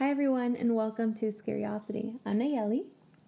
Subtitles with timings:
[0.00, 2.18] Hi, everyone, and welcome to Scareiosity.
[2.24, 2.84] I'm Nayeli,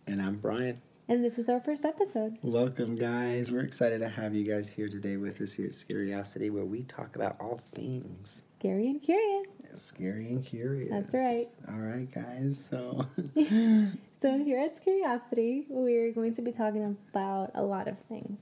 [0.06, 0.80] And I'm Brian.
[1.06, 2.38] and this is our first episode.
[2.42, 3.52] Welcome, guys.
[3.52, 6.82] We're excited to have you guys here today with us here at Scareiosity, where we
[6.82, 9.48] talk about all things Scary and curious.
[9.74, 10.88] scary and curious.
[10.90, 11.44] That's right.
[11.68, 12.66] All right, guys.
[12.70, 13.06] So,
[14.22, 18.40] So, here at Scareiosity, we're going to be talking about a lot of things.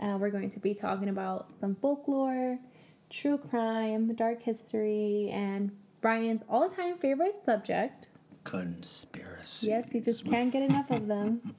[0.00, 2.58] Uh, we're going to be talking about some folklore,
[3.10, 5.72] true crime, dark history, and
[6.02, 8.08] Brian's all time favorite subject.
[8.44, 9.68] conspiracy.
[9.68, 11.40] Yes, he just can't get enough of them.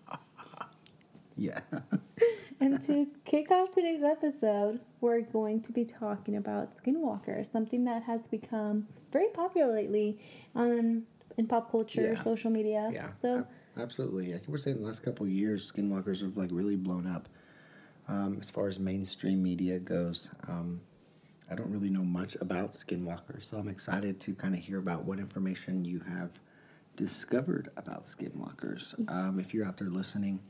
[1.36, 1.62] Yeah.
[2.62, 8.04] And to kick off today's episode, we're going to be talking about skinwalkers, something that
[8.04, 10.20] has become very popular lately
[10.56, 11.04] on
[11.38, 12.22] in pop culture, Yeah.
[12.22, 12.90] social media.
[12.94, 13.12] yeah.
[13.20, 14.30] So absolutely.
[14.30, 17.28] I think we're saying the last couple of years, skinwalkers have like really blown up.
[18.08, 20.82] Um, as far as mainstream media goes, um,
[21.50, 25.06] I don't really know much about skinwalkers, so I'm excited to kind of hear about
[25.06, 26.40] what information you have
[26.96, 28.94] discovered about skinwalkers.
[29.10, 30.42] Um, if you're out there listening,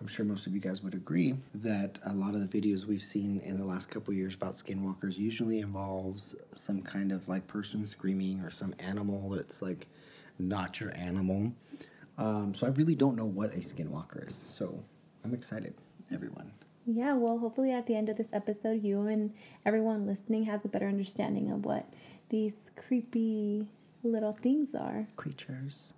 [0.00, 3.00] I'm sure most of you guys would agree that a lot of the videos we've
[3.00, 7.46] seen in the last couple of years about skinwalkers usually involves some kind of like
[7.46, 9.86] person screaming or some animal that's like
[10.38, 11.52] not your animal.
[12.18, 14.40] Um, so I really don't know what a skinwalker is.
[14.48, 14.82] So
[15.24, 15.74] I'm excited,
[16.12, 16.52] everyone.
[16.86, 19.32] Yeah, well, hopefully at the end of this episode, you and
[19.64, 21.86] everyone listening has a better understanding of what
[22.28, 23.66] these creepy
[24.02, 25.06] little things are.
[25.16, 25.94] Creatures.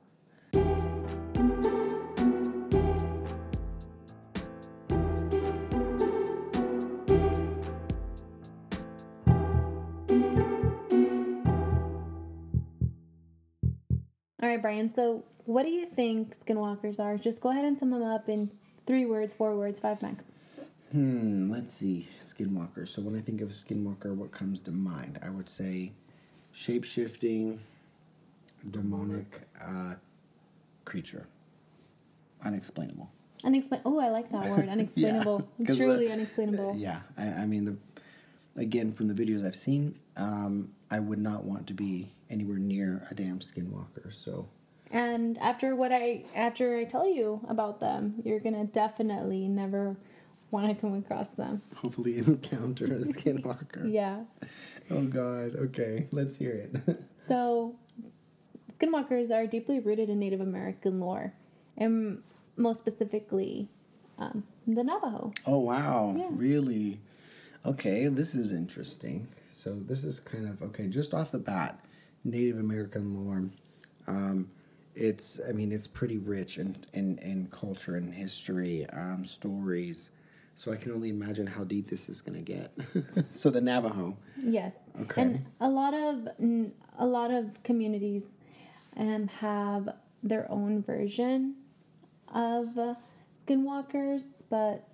[14.41, 14.89] All right, Brian.
[14.89, 17.17] So, what do you think skinwalkers are?
[17.19, 18.53] Just go ahead and sum them up in
[18.87, 20.25] three words, four words, five max.
[20.97, 22.09] Hmm, let's see.
[22.23, 22.89] Skinwalker.
[22.89, 25.19] So when I think of skinwalker, what comes to mind?
[25.23, 25.93] I would say
[26.53, 27.61] shape shifting,
[28.71, 29.97] demonic uh,
[30.87, 31.27] creature.
[32.43, 33.11] Unexplainable.
[33.45, 33.83] Unexplain.
[33.85, 34.71] Oh, I like that word.
[34.71, 35.47] Unexplainable.
[35.69, 36.75] uh, Truly unexplainable.
[36.79, 37.77] Yeah, I, I mean, the
[38.59, 43.07] again from the videos I've seen, um, I would not want to be anywhere near
[43.11, 44.11] a damn skinwalker.
[44.11, 44.49] So
[44.91, 49.99] And after what I after I tell you about them, you're gonna definitely never
[50.51, 51.63] want to come across them.
[51.77, 53.91] hopefully encounter a skinwalker.
[53.93, 54.25] Yeah.
[54.91, 55.57] Oh God.
[55.57, 56.99] Okay, let's hear it.
[57.29, 57.75] So,
[58.79, 61.33] skinwalkers are deeply rooted in Native American lore,
[61.77, 62.23] and
[62.57, 63.67] most specifically,
[64.17, 65.33] um, the Navajo.
[65.45, 66.15] Oh wow!
[66.17, 66.29] Yeah.
[66.31, 67.01] Really?
[67.65, 69.27] Okay, this is interesting.
[69.51, 70.87] So this is kind of okay.
[70.87, 71.81] Just off the bat,
[72.23, 73.51] Native American lore.
[74.07, 74.51] Um,
[74.95, 80.11] it's I mean it's pretty rich in in, in culture and history, um, stories.
[80.59, 82.73] So I can only imagine how deep this is going to get.
[83.31, 84.17] so the Navajo.
[84.43, 84.75] Yes.
[85.03, 85.23] Okay.
[85.23, 86.29] And a lot of
[86.99, 88.27] a lot of communities
[88.97, 89.91] um, have
[90.23, 91.57] their own version
[92.35, 92.95] of uh,
[93.47, 94.89] skinwalkers, but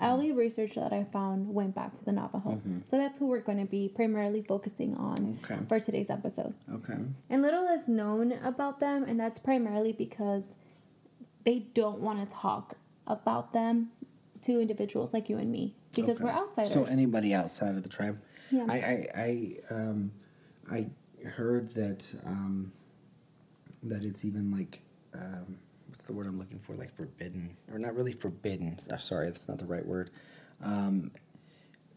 [0.00, 2.60] all the research that I found went back to the Navajo.
[2.90, 5.58] So that's who we're going to be primarily focusing on Okay.
[5.68, 6.54] for today's episode.
[6.70, 6.98] Okay.
[7.30, 10.56] And little is known about them, and that's primarily because
[11.44, 12.74] they don't want to talk
[13.06, 13.90] about them
[14.46, 16.24] to individuals like you and me because Okay.
[16.24, 16.72] we're outsiders.
[16.72, 18.20] So anybody outside of the tribe.
[18.50, 18.66] Yeah.
[18.68, 20.12] I I I um
[20.70, 20.90] I
[21.28, 22.72] heard that um
[23.82, 24.80] that it's even like
[25.14, 28.76] um what's the word I'm looking for like forbidden or not really forbidden.
[28.90, 30.10] Uh, sorry, that's not the right word.
[30.62, 31.10] Um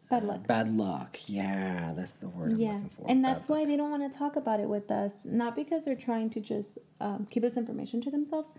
[0.09, 0.47] Bad luck.
[0.47, 1.17] bad luck.
[1.25, 3.05] Yeah, that's the word I'm Yeah, looking for.
[3.09, 3.67] and Bad that's why luck.
[3.67, 5.25] they don't want to talk about it with us.
[5.25, 8.53] Not because they're trying to just um, keep this information to themselves.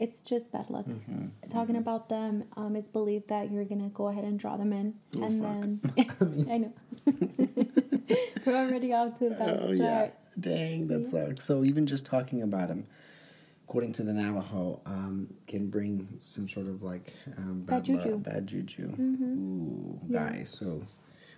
[0.00, 0.86] It's just bad luck.
[0.86, 4.72] Mm-hmm, Talking about them um, is believed that you're gonna go ahead and draw them
[4.72, 5.94] in, Oh, and fuck.
[5.94, 6.72] then I know
[8.46, 9.76] we're already off to a bad Oh start.
[9.76, 11.44] yeah, dang, that sucks.
[11.44, 12.86] So even just talking about them,
[13.68, 18.16] according to the Navajo, um, can bring some sort of like um, Bad bad, juju.
[18.18, 18.94] bad juju.
[18.98, 20.30] Ooh, Yeah.
[20.30, 20.48] guys.
[20.58, 20.82] So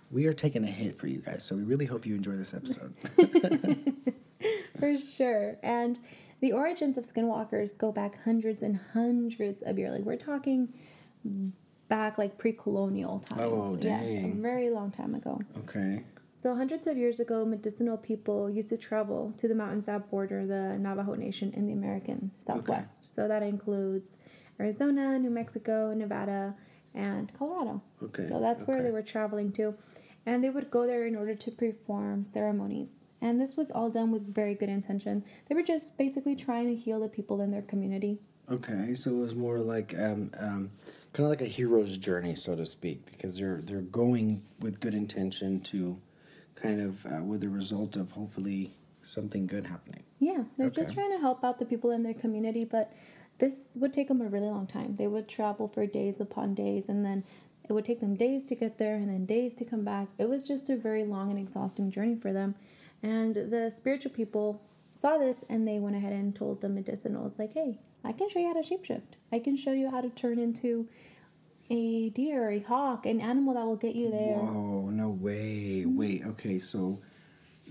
[0.09, 1.43] we are taking a hit for you guys.
[1.43, 2.93] So we really hope you enjoy this episode.
[4.79, 5.57] For sure.
[5.63, 5.99] And
[6.43, 9.93] the origins of skinwalkers go back hundreds and hundreds of years.
[9.95, 10.73] Like we're talking
[11.87, 13.41] back like pre-colonial times.
[13.45, 14.39] Oh, Yes, dang.
[14.39, 15.39] a very long time ago.
[15.59, 16.03] okay.
[16.41, 20.45] So hundreds of years ago, medicinal people used to travel to the mountains that border
[20.45, 23.15] the Navajo Nation in the American Southwest.
[23.15, 24.09] So that includes
[24.59, 26.55] Arizona, New Mexico, Nevada,
[26.93, 27.81] and Colorado.
[28.03, 28.27] Okay.
[28.27, 28.87] So that's where okay.
[28.87, 29.75] they were traveling to.
[30.25, 32.91] And they would go there in order to perform ceremonies.
[33.23, 35.23] And this was all done with very good intention.
[35.47, 38.19] They were just basically trying to heal the people in their community.
[38.51, 40.71] Okay, so it was more like um, um,
[41.13, 44.93] kind of like a hero's journey, so to speak, because they're they're going with good
[44.93, 45.97] intention to
[46.55, 48.71] kind of uh, with the result of hopefully
[49.07, 50.03] something good happening.
[50.19, 52.91] Yeah, they're just trying to help out the people in their community, but
[53.37, 54.97] this would take them a really long time.
[54.97, 57.23] They would travel for days upon days, and then
[57.69, 60.09] it would take them days to get there and then days to come back.
[60.17, 62.55] It was just a very long and exhausting journey for them.
[63.03, 64.61] And the spiritual people
[64.97, 68.39] saw this and they went ahead and told the medicinals, like, hey, I can show
[68.39, 69.17] you how to shapeshift.
[69.31, 70.87] I can show you how to turn into
[71.69, 74.37] a deer, a hawk, an animal that will get you there.
[74.37, 75.85] Whoa, no way.
[75.85, 76.99] Wait, okay, so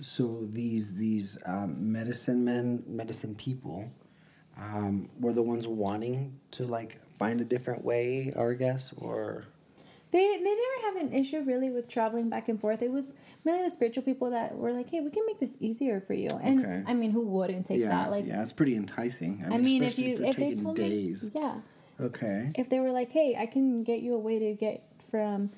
[0.00, 3.90] so these these um, medicine men, medicine people,
[4.58, 9.44] um, were the ones wanting to like find a different way, I guess, or
[10.10, 12.82] They they never have an issue really with traveling back and forth.
[12.82, 16.00] It was mainly the spiritual people that were like, "Hey, we can make this easier
[16.00, 16.84] for you." And Okay.
[16.86, 18.10] I mean, who wouldn't take yeah, that?
[18.10, 19.42] Like, yeah, it's pretty enticing.
[19.44, 21.24] I mean, I mean, if you for if they taking told days.
[21.24, 21.60] me, yeah,
[22.00, 25.50] Okay, if they were like, "Hey, I can get you a way to get from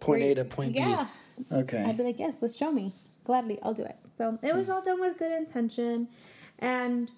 [0.00, 1.06] point A to point B." yeah,"
[1.50, 2.92] Okay, I'd be like, "Yes, let's show me."
[3.24, 3.96] Gladly, I'll do it.
[4.16, 6.08] So it was all done with good intention,
[6.58, 7.10] and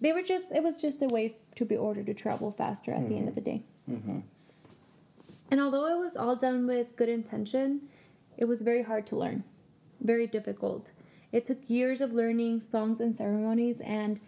[0.00, 3.08] they were just it was just a way to be ordered to travel faster at
[3.08, 3.62] the end of the day.
[3.88, 4.20] Mm-hmm.
[5.50, 7.82] And although it was all done with good intention,
[8.36, 9.44] it was very hard to learn,
[10.00, 10.90] very difficult.
[11.32, 14.20] It took years of learning songs and ceremonies, and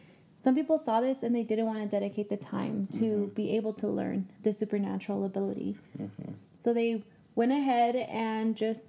[0.42, 3.34] some people saw this and they didn't want to dedicate the time to mm-hmm.
[3.34, 5.76] be able to learn the supernatural ability.
[5.98, 6.32] Mm-hmm.
[6.62, 7.02] So they
[7.34, 8.84] went ahead and just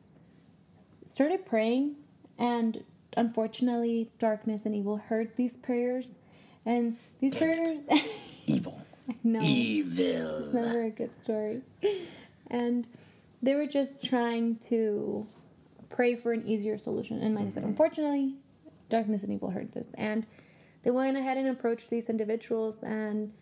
[1.04, 1.96] started praying,
[2.38, 2.84] and
[3.18, 6.14] unfortunately, darkness and evil heard these prayers,
[6.66, 7.80] and these prayers.
[8.48, 8.82] evil,
[9.24, 9.40] no.
[9.42, 10.46] evil.
[10.46, 11.62] It's never a good story.
[12.48, 12.88] And
[13.42, 15.28] they were just trying to
[15.90, 17.22] pray for an easier solution.
[17.22, 18.36] And like I said, unfortunately,
[18.90, 19.88] darkness and evil heard this.
[19.96, 20.26] And
[20.84, 23.34] they went ahead and approached these individuals and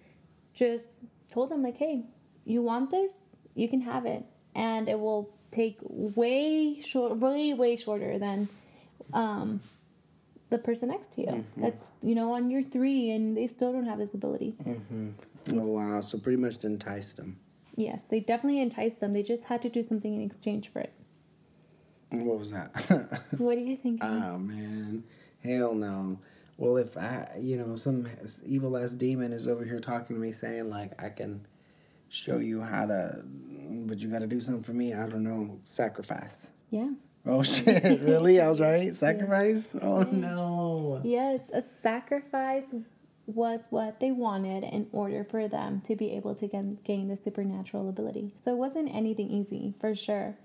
[0.53, 0.89] just
[1.29, 2.03] told them, like, hey,
[2.45, 3.13] you want this?
[3.55, 4.23] You can have it.
[4.55, 8.49] And it will take way short, way, way shorter than
[9.13, 9.61] um,
[10.49, 11.45] the person next to you.
[11.57, 14.55] That's, you know, on your three and they still don't have this ability.
[15.49, 16.01] Oh wow!
[16.01, 17.39] So pretty much enticed them.
[17.77, 19.13] Yes, they definitely enticed them.
[19.13, 20.91] They just had to do something in exchange for it.
[22.09, 22.71] What was that?
[23.37, 24.01] What do you think?
[24.03, 25.03] Oh ah, man,
[25.43, 26.19] hell no.
[26.57, 28.07] Well, if I, you know, some
[28.43, 31.45] evil ass demon is over here talking to me saying like I can
[32.09, 33.23] show you how to,
[33.85, 34.95] but you got to do something for me.
[34.95, 36.47] I don't know, sacrifice.
[36.71, 36.89] yeah.
[37.27, 38.01] Oh shit!
[38.01, 38.39] really?
[38.41, 38.95] I was right.
[38.95, 39.75] Sacrifice?
[39.79, 41.01] Oh no.
[41.03, 42.73] Yes, a sacrifice
[43.27, 47.17] was what they wanted in order for them to be able to gain, gain the
[47.17, 48.33] supernatural ability.
[48.41, 50.37] So it wasn't anything easy, for sure.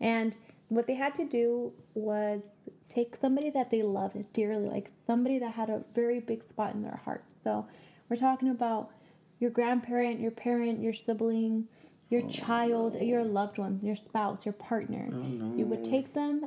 [0.00, 0.36] And
[0.68, 2.52] what they had to do was
[2.88, 6.82] take somebody that they loved dearly, like somebody that had a very big spot in
[6.82, 7.24] their heart.
[7.42, 7.66] So
[8.08, 8.90] we're talking about
[9.38, 11.68] your grandparent, your parent, your sibling,
[12.10, 15.08] your oh, child, your loved one, your spouse, your partner.
[15.10, 16.46] Oh, you would take them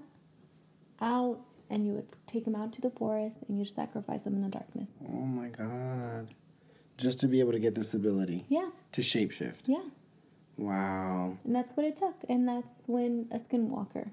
[1.01, 1.39] out
[1.73, 4.49] and you would take them out to the forest and you'd sacrifice them in the
[4.59, 4.89] darkness.
[5.09, 6.27] Oh my god.
[6.97, 9.63] Just to be able to get this ability Yeah, to shapeshift.
[9.65, 9.83] yeah.
[10.57, 11.37] Wow.
[11.43, 12.15] And that's what it took.
[12.29, 14.11] And that's when a skinwalker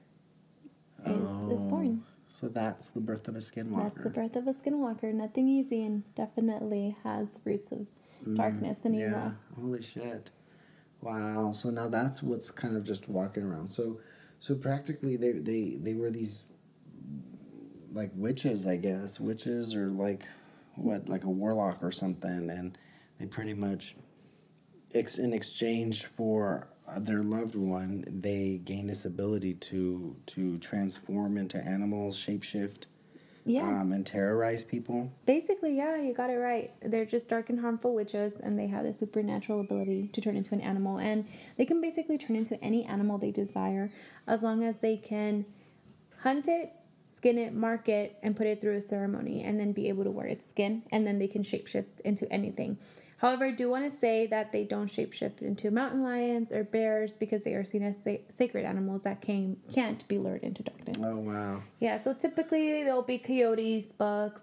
[1.06, 2.02] is, is born.
[2.40, 3.92] So that's the birth of a skinwalker.
[3.94, 5.12] That's the birth of a skinwalker.
[5.12, 7.86] Nothing easy and definitely has roots of
[8.36, 9.08] darkness and Mm, Yeah.
[9.08, 9.34] evil.
[9.60, 10.30] Holy shit.
[11.02, 11.52] Wow.
[11.52, 13.66] So now that's what's kind of just walking around.
[13.66, 14.00] So
[14.38, 16.42] so practically they they they were these
[17.92, 19.18] like witches, I guess.
[19.20, 20.24] Witches or like
[20.76, 22.78] what like a warlock or something and
[23.18, 23.94] they pretty much
[24.94, 31.58] ex- in exchange for their loved one, they gain this ability to to transform into
[31.58, 32.86] animals, shapeshift,
[33.44, 33.62] Yeah.
[33.80, 35.12] um, and terrorize people.
[35.26, 36.72] Basically, yeah, you got it right.
[36.82, 40.52] They're just dark and harmful witches, and they have the supernatural ability to turn into
[40.54, 40.98] an animal.
[40.98, 43.92] And they can basically turn into any animal they desire
[44.26, 45.44] as long as they can
[46.22, 46.72] hunt it,
[47.20, 50.10] skin it, mark it, and put it through a ceremony, and then be able to
[50.10, 52.78] wear its skin, and then they can shapeshift into anything.
[53.18, 57.14] However, I do want to say that they don't shapeshift into mountain lions or bears
[57.14, 60.96] because they are seen as sa- sacred animals that can, can't be lured into darkness.
[60.98, 61.62] Oh wow.
[61.80, 64.40] Yeah, so typically there'll be coyotes, bucks,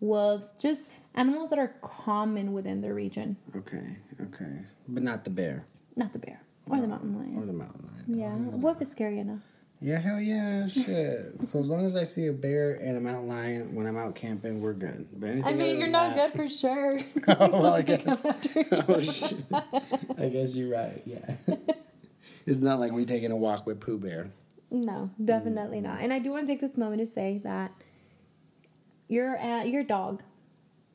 [0.00, 3.36] wolves, just animals that are common within the region.
[3.54, 4.64] Okay, okay.
[4.88, 5.64] But not the bear.
[5.94, 7.36] Not the bear or the mountain lion.
[7.36, 8.18] Or the mountain lion.
[8.18, 8.56] Yeah, oh.
[8.56, 9.42] wolf is scary enough.
[9.82, 11.42] Yeah, hell yeah, shit.
[11.42, 14.14] so as long as I see a bear and a mountain lion when I'm out
[14.14, 15.08] camping, we're good.
[15.16, 17.00] But anything I mean, you're not that- good for sure.
[17.28, 18.26] Oh, well, I guess.
[18.88, 19.38] oh shit.
[20.18, 21.00] I guess you're right.
[21.06, 21.34] Yeah.
[22.44, 24.28] it's not like we taking a walk with Pooh Bear.
[24.70, 26.00] No, definitely not.
[26.00, 27.72] And I do want to take this moment to say that
[29.08, 30.22] your uh, your dog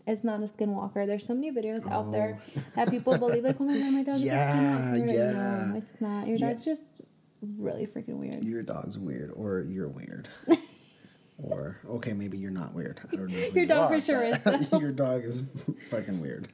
[0.07, 1.07] is not a skinwalker.
[1.07, 2.39] There's so many videos out there
[2.75, 5.13] that people believe like, oh my god, my dog Yeah, is a skinwalker.
[5.13, 5.65] yeah.
[5.71, 6.27] No, it's not.
[6.27, 6.49] Your Yeah.
[6.49, 6.83] dog's just
[7.57, 8.43] really freaking weird.
[8.45, 10.29] Your dog's weird, or you're weird.
[11.43, 13.01] Or okay, maybe you're not weird.
[13.11, 13.37] I don't know.
[13.37, 14.79] Your you dog for sure is, though.
[14.79, 15.43] your dog is
[15.89, 16.47] fucking weird.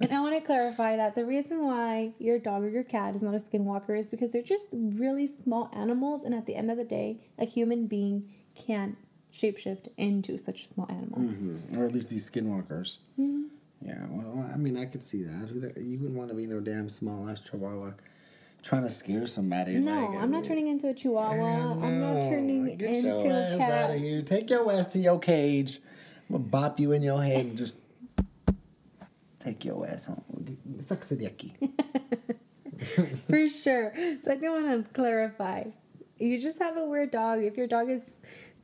[0.00, 3.22] And I want to clarify that the reason why your dog or your cat is
[3.22, 6.78] not a skinwalker is because they're just really small animals, and at the end of
[6.78, 8.96] the day, a human being can't
[9.30, 11.18] shapeshift into such a small animal.
[11.18, 11.76] Mhm.
[11.76, 13.00] Or at least these skinwalkers.
[13.20, 13.42] Mm-hmm.
[13.82, 15.74] Yeah, well, I mean, I could see that.
[15.76, 17.92] You wouldn't want to be no damn small ass chihuahua
[18.66, 19.78] trying to scare somebody.
[19.78, 21.72] No, like, I'm not uh, turning into a chihuahua.
[21.72, 23.84] I'm not no, turning Get into your a ass cat.
[23.84, 24.22] out of here.
[24.22, 25.80] Take your ass to your cage.
[26.28, 27.74] I'm gonna bop you in your head and just
[29.44, 30.58] take your ass home.
[30.78, 31.52] Suck for the yucky.
[33.28, 33.92] For sure.
[34.22, 35.64] So I do want to clarify.
[36.18, 37.42] You just have a weird dog.
[37.42, 38.16] If your dog is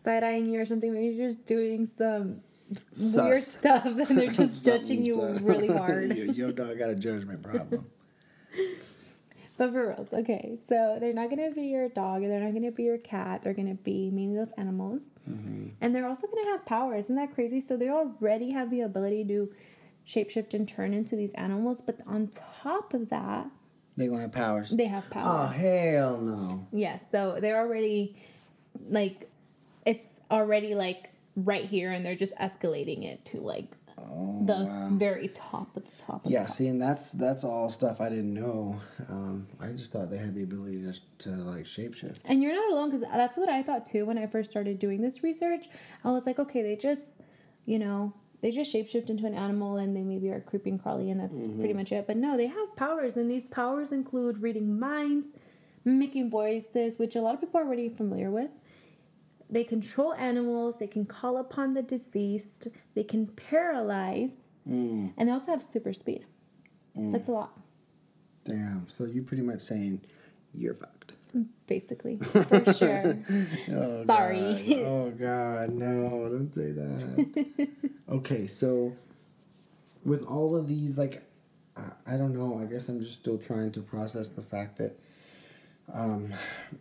[0.04, 4.64] side eyeing you or something, maybe you're just doing some weird stuff and they're just
[4.64, 6.14] judging you really hard.
[6.14, 7.86] your, your dog got a judgment problem.
[9.58, 10.58] But for reals, okay.
[10.68, 13.52] So they're not gonna be your dog, and they're not gonna be your cat, they're
[13.54, 15.10] gonna be those animals.
[15.28, 15.68] Mm-hmm.
[15.80, 17.06] And they're also gonna have powers.
[17.06, 17.60] Isn't that crazy?
[17.60, 19.52] So they already have the ability to
[20.06, 22.30] shapeshift and turn into these animals, but on
[22.62, 23.46] top of that,
[23.96, 24.70] They gonna have powers.
[24.70, 25.24] they have power.
[25.26, 26.66] Oh hell no!
[26.72, 28.16] Yes, so they're already
[28.88, 29.28] like
[29.84, 33.66] it's already like right here and they're just escalating it to like
[34.10, 34.88] Oh, the wow.
[34.92, 36.56] very top of the top of Yeah, the top.
[36.56, 38.76] see, and that's that's all stuff I didn't know.
[39.08, 42.20] Um, I just thought they had the ability to, to like shapeshift.
[42.24, 45.00] And you're not alone because that's what I thought too when I first started doing
[45.02, 45.66] this research.
[46.04, 47.12] I was like, okay, they just,
[47.66, 51.20] you know, they just shapeshift into an animal and they maybe are creeping crawly and
[51.20, 52.06] that's pretty much it.
[52.08, 55.28] But no, they have powers and these powers include reading minds,
[55.84, 58.50] mimicking voices, which a lot of people are already familiar with.
[59.52, 65.32] They control animals, they can call upon the deceased, they can paralyze, Mm, and they
[65.32, 66.24] also have super speed.
[66.94, 67.52] That's a lot,
[68.44, 68.88] damn.
[68.88, 70.00] So you're pretty much saying
[70.54, 71.14] you're fucked.
[71.66, 73.18] basically, for sure.
[73.70, 74.54] Oh, Sorry.
[74.68, 74.86] God.
[74.86, 76.28] Oh God, no!
[76.28, 77.68] Don't say that.
[78.08, 78.92] okay, so
[80.04, 81.24] with all of these, like,
[81.76, 82.60] I, I don't know.
[82.60, 84.96] I guess I'm just still trying to process the fact that
[85.92, 86.32] um,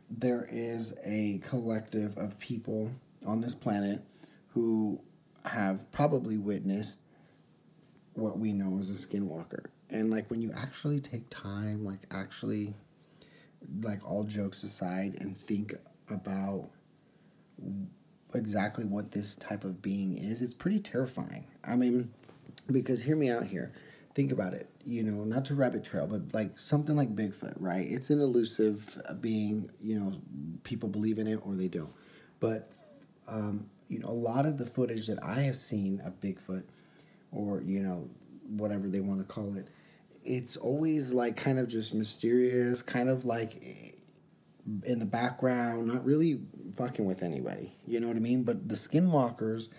[0.10, 2.92] there is a collective of people
[3.26, 4.02] on this planet
[4.50, 5.02] who
[5.46, 7.00] have probably witnessed
[8.14, 9.66] what we know as a skinwalker.
[9.90, 12.74] And like when you actually take time, like actually
[13.82, 15.74] like all jokes aside and think
[16.10, 16.70] about
[18.34, 21.48] exactly what this type of being is, it's pretty terrifying.
[21.64, 22.12] I mean,
[22.72, 23.72] because hear me out here.
[24.14, 27.86] Think about it, you know, not to rabbit trail, but like something like Bigfoot, right?
[27.88, 30.22] It's an elusive being, you know,
[30.64, 31.94] people believe in it or they don't.
[32.42, 32.68] But,
[33.28, 36.64] um, you know, a lot of the footage that I have seen of Bigfoot
[37.32, 38.10] or, you know,
[38.48, 39.68] whatever they want to call it,
[40.24, 43.96] it's always like kind of just mysterious, kind of like
[44.86, 46.40] in the background, not really
[46.76, 47.72] fucking with anybody.
[47.88, 48.44] You know what I mean?
[48.44, 49.70] But the skinwalkers,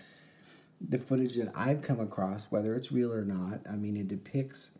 [0.87, 4.71] the footage that I've come across, whether it's real or not, I mean, it depicts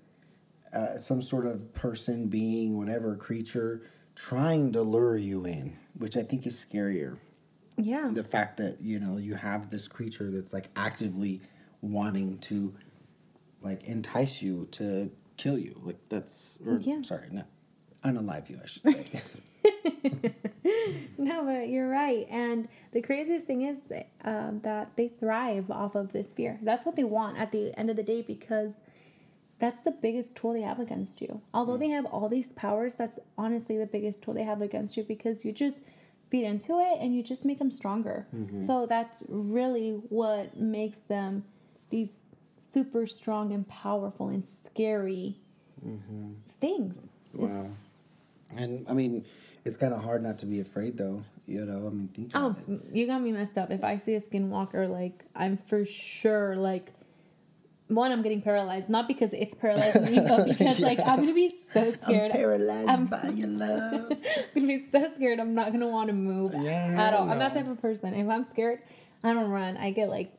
[0.74, 3.81] uh, some sort of person, being, whatever creature
[4.15, 7.17] trying to lure you in, which I think is scarier.
[7.77, 8.12] Yeah.
[8.13, 11.41] The fact that, you know, you have this creature that's like actively
[11.81, 12.75] wanting to
[13.62, 15.79] like entice you to kill you.
[15.83, 17.01] Like that's, or, Yeah.
[17.01, 17.48] sorry, not
[18.03, 19.39] unalive you, I should say.
[21.17, 22.27] No, but you're right.
[22.29, 23.77] And the craziest thing is
[24.25, 26.60] um, that they thrive off of this fear.
[26.62, 28.77] That's what they want at the end of the day because
[29.60, 31.41] that's the biggest tool they have against you.
[31.53, 35.03] Although they have all these powers, that's honestly the biggest tool they have against you
[35.03, 35.84] because you just
[36.29, 38.25] feed into it and you just make them stronger.
[38.65, 41.46] So that's really what makes them
[41.89, 42.12] these
[42.74, 45.38] super strong and powerful and scary
[46.60, 46.98] things.
[47.34, 47.70] Wow.
[48.55, 49.25] And I mean,
[49.65, 51.22] it's kind of hard not to be afraid, though.
[51.48, 52.82] You know, I mean, think Oh, about it.
[52.96, 53.72] you got me messed up.
[53.72, 56.91] If I see a skinwalker, like I'm for sure like
[57.89, 58.89] one, I'm getting paralyzed.
[58.89, 62.32] Not because it's paralyzed me, but because like I'm gonna be so scared.
[62.32, 63.93] I'm paralyzed I'm- by your love.
[64.12, 65.39] I'm gonna be so scared.
[65.39, 67.29] I'm not gonna want to move Yeah, at all.
[67.29, 68.13] I'm that type of person.
[68.13, 68.79] If I'm scared,
[69.24, 69.77] I don't run.
[69.77, 70.32] I get like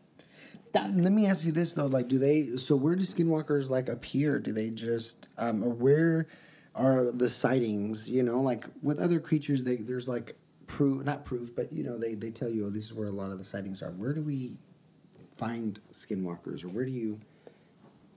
[0.69, 0.91] stuck.
[0.95, 2.57] Let me ask you this though: like, do they?
[2.57, 4.39] So, where do skinwalkers like appear?
[4.39, 6.27] Do they just, um, or where
[6.75, 8.09] are the sightings?
[8.09, 11.99] You know, like with other creatures, they there's like proof, not proof, but you know,
[11.99, 13.91] they they tell you, oh, this is where a lot of the sightings are.
[13.91, 14.53] Where do we
[15.37, 17.21] find skinwalkers, or where do you?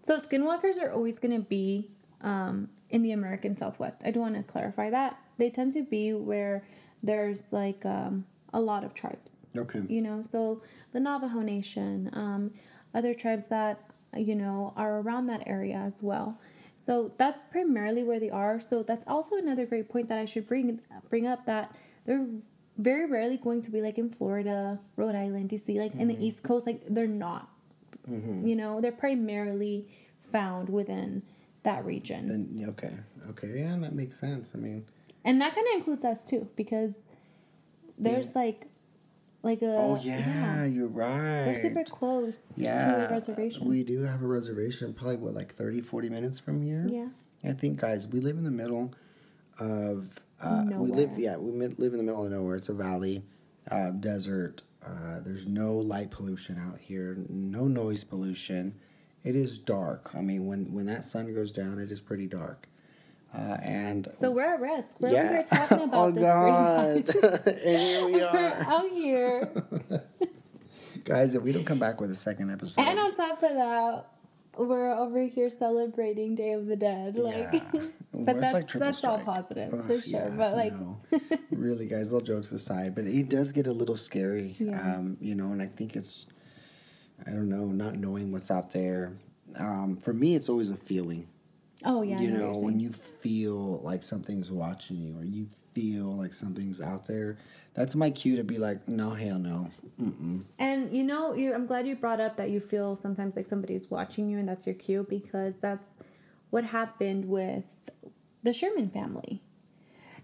[0.05, 1.89] So skinwalkers are always going to be
[2.21, 4.01] um, in the American Southwest.
[4.05, 6.63] I do want to clarify that they tend to be where
[7.03, 9.31] there's like um, a lot of tribes.
[9.55, 9.81] Okay.
[9.87, 10.61] You know, so
[10.93, 12.51] the Navajo Nation, um,
[12.93, 13.83] other tribes that
[14.15, 16.39] you know are around that area as well.
[16.87, 18.59] So that's primarily where they are.
[18.59, 20.79] So that's also another great point that I should bring
[21.09, 21.75] bring up that
[22.05, 22.25] they're
[22.77, 26.23] very rarely going to be like in Florida, Rhode Island, DC, like in the mm-hmm.
[26.23, 26.65] East Coast.
[26.65, 27.49] Like they're not.
[28.09, 28.47] Mm-hmm.
[28.47, 29.87] You know, they're primarily
[30.31, 31.23] found within
[31.63, 32.29] that region.
[32.31, 32.93] And okay,
[33.31, 34.51] okay, yeah, that makes sense.
[34.55, 34.85] I mean,
[35.25, 36.99] And that kind of includes us too, because
[37.97, 38.67] there's like,
[39.47, 41.47] like a oh yeah, you're right.
[41.47, 43.65] we're super close yeah, to a reservation.
[43.65, 46.85] We do have a reservation, probably what like 30, 40 minutes from here.
[46.87, 47.07] yeah,
[47.49, 48.93] I think, guys, we live in the middle
[49.59, 50.19] of.
[50.39, 52.57] Uh, we live, yeah, we live in the middle of nowhere.
[52.57, 53.23] It's a valley,
[53.71, 54.61] uh, desert.
[54.85, 58.75] Uh, there's no light pollution out here, no noise pollution.
[59.23, 60.11] It is dark.
[60.13, 62.67] I mean, when when that sun goes down, it is pretty dark.
[63.37, 64.99] Uh, and so we're at risk.
[64.99, 67.21] We're yeah, talking about oh this.
[67.21, 69.63] god, and here we We're out here,
[71.03, 71.35] guys.
[71.35, 74.05] If we don't come back with a second episode, and on top of that,
[74.57, 77.15] we're over here celebrating Day of the Dead.
[77.17, 77.85] Like, Yeah.
[78.13, 80.19] But that's like that's all positive Ugh, for sure.
[80.19, 80.97] yeah, but like, no.
[81.51, 84.95] really, guys, all jokes aside, but it does get a little scary, Yeah.
[84.95, 86.25] um, you know, and I think it's,
[87.27, 89.13] I don't know, not knowing what's out there.
[89.59, 91.27] Um, for me, it's always a feeling,
[91.85, 96.15] oh yeah, you know, you're when you feel like something's watching you or you feel
[96.15, 97.37] like something's out there,
[97.73, 99.69] that's my cue to be like, no, hell no.
[100.01, 100.43] Mm-mm.
[100.57, 103.89] And you know, you I'm glad you brought up that you feel sometimes like somebody's
[103.91, 105.89] watching you and that's your cue because that's
[106.49, 107.63] what happened with
[108.43, 109.41] the Sherman family.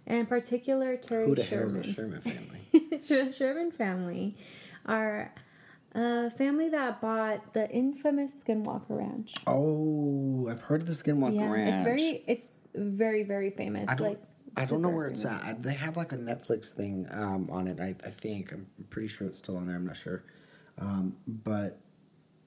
[0.08, 1.88] And in particular Terry Who the hell is Sherman.
[1.88, 3.00] the Sherman family?
[3.06, 4.38] Sher- Sherman family
[4.86, 5.34] are
[5.96, 9.34] a family that bought the infamous Skinwalker Ranch.
[9.48, 11.74] oh, I've heard of the Skinwalker yeah, Ranch.
[11.74, 13.90] it's very it's very very famous.
[13.90, 14.10] I don't.
[14.10, 14.20] like
[14.56, 15.44] I don't know where it's famous.
[15.46, 15.64] at.
[15.64, 17.80] They have like a Netflix thing um, on it.
[17.80, 19.76] I, I think I'm pretty sure it's still on there.
[19.76, 20.24] I'm not sure,
[20.78, 21.80] um, but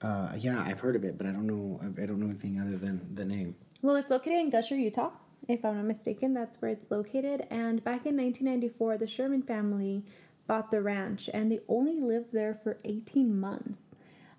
[0.03, 1.81] uh, yeah, I've heard of it, but I don't know.
[1.83, 3.57] I, I don't know anything other than the name.
[3.83, 5.11] Well, it's located in Gusher, Utah.
[5.49, 7.47] If I'm not mistaken, that's where it's located.
[7.50, 10.05] And back in 1994, the Sherman family
[10.47, 13.83] bought the ranch, and they only lived there for 18 months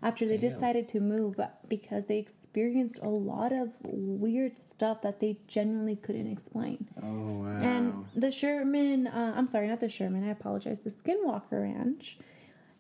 [0.01, 0.49] after they Damn.
[0.49, 6.31] decided to move because they experienced a lot of weird stuff that they genuinely couldn't
[6.31, 6.87] explain.
[7.01, 7.61] Oh wow!
[7.61, 10.81] And the Sherman, uh, I'm sorry, not the Sherman, I apologize.
[10.81, 12.17] The Skinwalker Ranch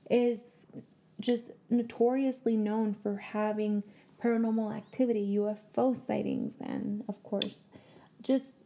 [0.09, 0.45] is
[1.19, 3.83] just notoriously known for having
[4.23, 7.69] paranormal activity, UFO sightings, and of course,
[8.21, 8.63] just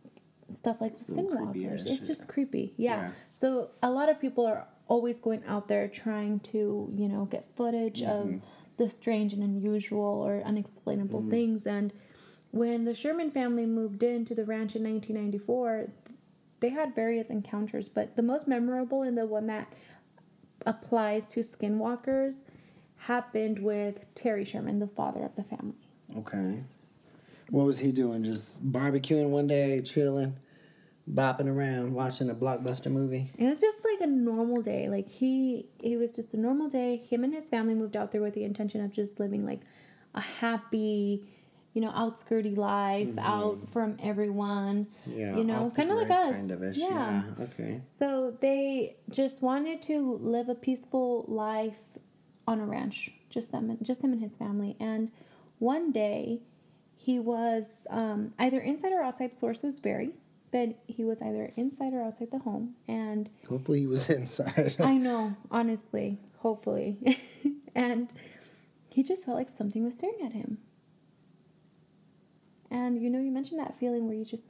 [0.58, 1.86] stuff like the Skinwalkers.
[1.86, 2.74] It's just creepy.
[2.78, 3.02] Yeah.
[3.02, 3.12] Yeah.
[3.42, 7.46] So a lot of people are always going out there trying to, you know, get
[7.56, 8.36] footage Mm-hmm.
[8.36, 8.42] of
[8.78, 11.30] the strange and unusual or unexplainable Mm-hmm.
[11.32, 11.66] things.
[11.68, 11.92] And
[12.52, 15.90] when the Sherman family moved into the ranch in 1994,
[16.60, 19.74] they had various encounters, but the most memorable and the one that
[20.66, 22.36] applies to skinwalkers
[22.98, 25.74] happened with Terry Sherman, the father of the family.
[26.18, 26.62] okay,
[27.50, 28.24] what was he doing?
[28.24, 30.36] Just barbecuing one day, chilling,
[31.10, 33.30] bopping around, watching a blockbuster movie.
[33.38, 34.88] It was just like a normal day.
[34.88, 36.98] Like he he was just a normal day.
[36.98, 39.62] Him and his family moved out there with the intention of just living like
[40.14, 41.24] a happy,
[41.74, 44.88] you know, outskirty life, out from everyone.
[45.08, 45.20] Mm-hmm.
[45.20, 46.36] Yeah, You know, kind of like us.
[46.36, 46.62] Kind of.
[46.76, 46.88] Yeah.
[46.90, 47.24] yeah.
[47.46, 47.82] Okay.
[47.98, 51.80] So they just wanted to live a peaceful life
[52.48, 54.76] on a ranch, just them, just him and his family.
[54.80, 55.12] And
[55.60, 56.42] one day,
[56.96, 59.34] he was um, either inside or outside.
[59.34, 60.12] Sources vary,
[60.52, 62.76] but he was either inside or outside the home.
[62.88, 64.76] And Hopefully he was inside.
[64.80, 67.18] I know, honestly, hopefully,
[67.76, 68.10] and
[68.90, 70.58] he just felt like something was staring at him.
[72.70, 74.44] And you know, you mentioned that feeling where you just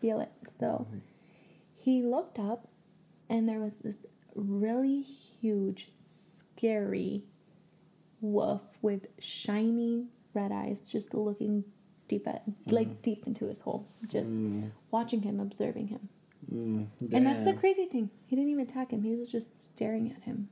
[0.00, 0.30] feel it.
[0.58, 0.86] So
[1.74, 2.68] he looked up,
[3.28, 3.98] and there was this
[4.34, 7.24] really huge, scary
[8.20, 11.64] wolf with shiny red eyes, just looking
[12.12, 14.30] deep at, like deep into his hole, just
[14.90, 16.08] watching him, observing him.
[16.52, 18.10] Mm, And that's the crazy thing.
[18.26, 19.02] He didn't even attack him.
[19.02, 20.48] He was just staring at him.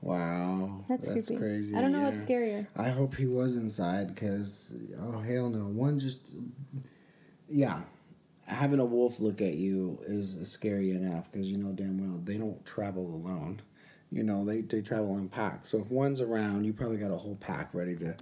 [0.00, 0.84] Wow.
[0.88, 1.36] That's, creepy.
[1.36, 1.74] crazy.
[1.74, 2.66] I don't know what's scarier.
[2.76, 5.64] I hope he was inside because, oh, hell no.
[5.64, 6.32] One just,
[7.48, 7.82] yeah.
[8.46, 12.36] Having a wolf look at you is scary enough because you know damn well they
[12.36, 13.62] don't travel alone.
[14.12, 15.70] You know, they, they travel in packs.
[15.70, 18.14] So if one's around, you probably got a whole pack ready to,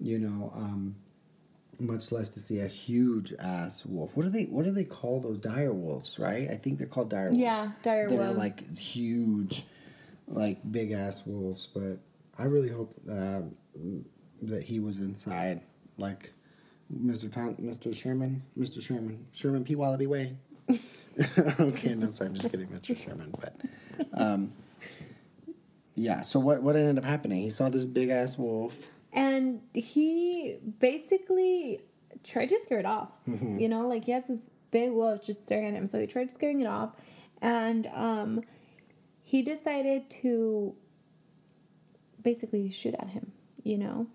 [0.00, 0.96] you know, um,
[1.80, 4.16] much less to see a huge ass wolf.
[4.16, 6.48] What do they what do they call those dire wolves, right?
[6.50, 7.38] I think they're called dire wolves.
[7.38, 8.38] Yeah, dire wolves.
[8.38, 9.64] like huge,
[10.26, 11.68] like big ass wolves.
[11.72, 11.98] But
[12.38, 13.42] I really hope uh,
[14.42, 15.60] that he was inside,
[15.96, 16.32] like
[16.92, 17.30] Mr.
[17.32, 17.94] Tom, Mr.
[17.94, 18.82] Sherman, Mr.
[18.82, 19.74] Sherman, Sherman P.
[19.74, 20.36] Wallaby Way.
[21.60, 22.96] okay, no, sorry, I'm just kidding, Mr.
[22.96, 23.32] Sherman.
[23.38, 23.56] But,
[24.12, 24.52] um,
[25.94, 26.20] yeah.
[26.22, 27.42] So what what ended up happening?
[27.42, 28.88] He saw this big ass wolf.
[29.18, 31.80] And he basically
[32.22, 33.18] tried to scare it off.
[33.26, 33.58] Mm-hmm.
[33.58, 35.88] You know, like he has this big wolf just staring at him.
[35.88, 36.90] So he tried scaring it off.
[37.40, 38.42] And um,
[39.22, 40.74] he decided to
[42.22, 44.06] basically shoot at him, you know.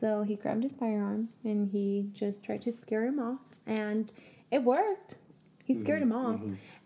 [0.00, 4.12] So he grabbed his firearm and he just tried to scare him off, and
[4.50, 5.14] it worked.
[5.64, 6.40] He scared him off,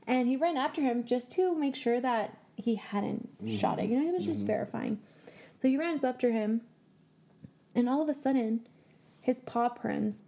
[0.06, 3.88] and he ran after him just to make sure that he hadn't shot it.
[3.88, 4.98] You know, he was just verifying.
[5.60, 6.62] So he runs after him,
[7.74, 8.66] and all of a sudden,
[9.20, 10.22] his paw prints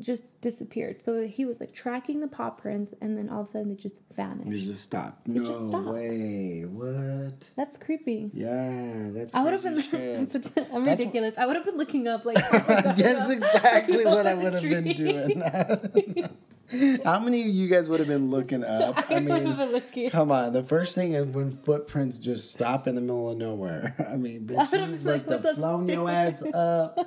[0.00, 1.02] just disappeared.
[1.02, 3.74] So he was like tracking the paw prints, and then all of a sudden they
[3.74, 4.50] just vanished.
[4.50, 5.26] It just stopped.
[5.26, 5.88] No just stopped.
[5.88, 6.62] way.
[6.68, 7.50] What?
[7.56, 8.30] That's creepy.
[8.32, 9.34] Yeah, that's.
[9.34, 9.74] I would have been.
[10.18, 11.36] I'm, such a, I'm That's- ridiculous.
[11.38, 12.36] I would have been looking up like.
[12.50, 16.24] That's exactly what I would have been doing.
[17.04, 18.98] How many of you guys would have been looking up?
[19.10, 20.52] I I mean, come on.
[20.52, 23.94] The first thing is when footprints just stop in the middle of nowhere.
[24.12, 26.98] I mean, bitch, you like, must have flown your ass up.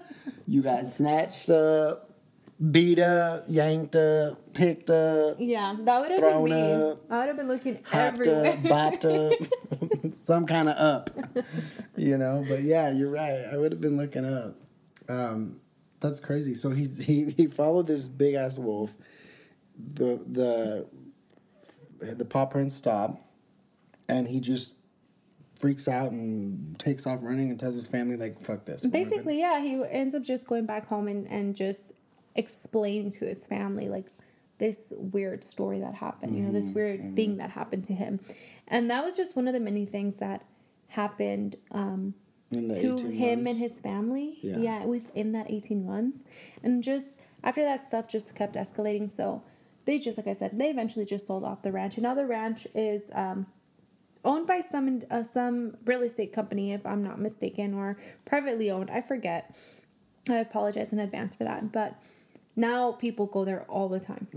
[0.47, 2.10] You got snatched up,
[2.71, 6.91] beat up, yanked up, picked up, Yeah, that would have Thrown been me.
[6.91, 8.52] up, I would have been looking everywhere.
[8.54, 11.10] up, bopped up, some kind of up.
[11.95, 13.45] You know, but yeah, you're right.
[13.52, 14.56] I would have been looking up.
[15.08, 15.58] Um,
[16.00, 16.56] that's crazy.
[16.56, 18.95] So he's he he followed this big ass wolf.
[19.94, 20.88] The
[22.00, 23.22] the the paw prints stop,
[24.08, 24.74] and he just
[25.60, 29.60] freaks out and takes off running and tells his family like, "Fuck this." Basically, yeah,
[29.60, 31.91] he ends up just going back home and, and just
[32.36, 34.06] explaining to his family like
[34.58, 38.20] this weird story that happened, you know, Mm-hmm, this weird thing that happened to him.
[38.67, 40.46] And that was just one of the many things that
[40.88, 42.13] happened um,
[42.52, 43.60] to him months.
[43.60, 44.38] and his family.
[44.41, 44.58] Yeah.
[44.60, 44.86] Yeah.
[44.86, 46.20] within that 18 months.
[46.62, 47.10] And just
[47.44, 49.10] after that stuff just kept escalating.
[49.13, 49.41] So
[49.86, 51.96] they just, like I said, they eventually just sold off the ranch.
[51.96, 53.46] And now the ranch is um,
[54.24, 58.89] owned by some uh, some real estate company, if I'm not mistaken, or privately owned.
[58.91, 59.56] I forget.
[60.30, 61.72] I apologize in advance for that.
[61.72, 61.96] But
[62.56, 64.28] now people go there all the time.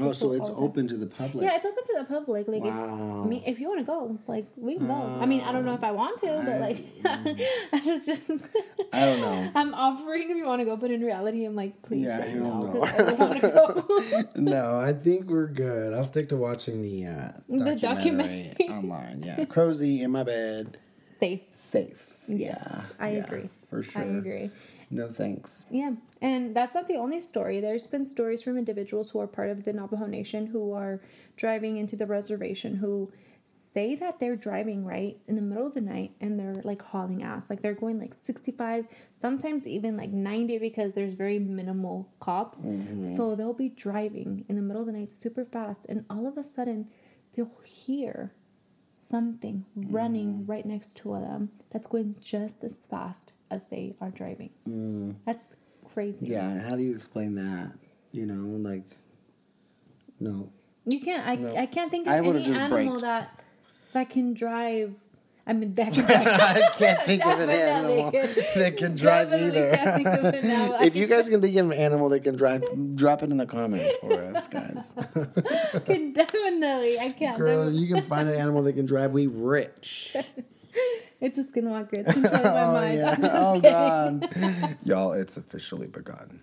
[0.00, 1.44] Oh, so it's open to the public.
[1.44, 2.48] Yeah, it's open to the public.
[2.48, 3.22] Like, if, Wow.
[3.24, 4.94] I mean, if you want to go, like, we can go.
[4.94, 8.28] I mean, I don't know if I want to, but like, I was just,
[8.92, 9.50] I don't know.
[9.54, 12.34] I'm offering if you want to go, but in reality, I'm like, please Yeah, say
[12.34, 14.22] no because I don't want to go.
[14.40, 15.94] no, I think we're good.
[15.94, 18.68] I'll stick to watching the uh, The documentary, documentary.
[18.68, 19.22] online.
[19.22, 20.78] Yeah, cozy in my bed,
[21.20, 21.40] Safe.
[21.52, 22.10] safe.
[22.26, 23.48] Yes, yeah, I yeah, agree.
[23.70, 24.02] for sure.
[24.02, 24.50] I agree.
[24.90, 25.64] No thanks.
[25.70, 27.60] Yeah, and that's not the only story.
[27.60, 31.00] There's been stories from individuals who are part of the Navajo Nation who are
[31.36, 33.10] driving into the reservation who
[33.74, 37.24] say that they're driving right in the middle of the night and they're like hauling
[37.24, 37.50] ass.
[37.50, 38.86] Like they're going like 65,
[39.20, 42.60] sometimes even like 90 because there's very minimal cops.
[42.60, 43.16] Mm-hmm.
[43.16, 46.38] So they'll be driving in the middle of the night super fast and all of
[46.38, 46.88] a sudden
[47.34, 48.32] they'll hear
[49.10, 50.48] something running mm.
[50.48, 54.50] right next to them that's going just as fast as they are driving.
[54.68, 55.16] Mm.
[55.24, 55.54] That's
[55.92, 56.26] crazy.
[56.26, 57.72] Yeah, how do you explain that?
[58.12, 58.84] You know, like,
[60.20, 60.50] no.
[60.84, 61.26] You can't.
[61.26, 61.56] I, No.
[61.56, 63.00] I can't think of would've any animal braked.
[63.02, 63.40] that
[63.92, 64.94] that can drive.
[65.46, 66.26] I mean, that can drive.
[66.26, 69.74] I can't think of an animal that can drive either.
[69.74, 72.62] can't think of an if you guys can think of an animal that can drive,
[72.94, 74.94] drop it in the comments for us, guys.
[75.86, 76.98] can definitely.
[76.98, 77.38] I can't.
[77.38, 80.14] Girl, you can find an animal that can drive, we rich.
[81.24, 81.94] It's a skinwalker.
[81.94, 82.98] It's controlling my Oh mind.
[82.98, 83.16] yeah.
[83.32, 84.76] Oh god.
[84.84, 86.40] Y'all, it's officially begun.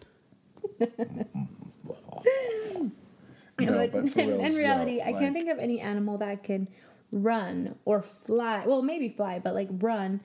[3.60, 6.18] No, but, but in, in reals, though, reality, I like- can't think of any animal
[6.18, 6.68] that can
[7.12, 8.64] run or fly.
[8.66, 10.22] Well, maybe fly, but like run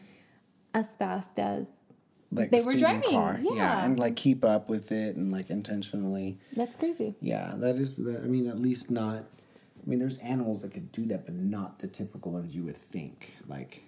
[0.72, 1.70] as fast as
[2.32, 3.12] Like They were driving,
[3.54, 3.84] yeah.
[3.84, 6.38] and like keep up with it and like intentionally.
[6.56, 7.14] that's crazy.
[7.20, 7.94] Yeah, that is.
[7.98, 9.24] I mean, at least not.
[9.84, 12.76] I mean, there's animals that could do that, but not the typical ones you would
[12.76, 13.36] think.
[13.46, 13.82] Like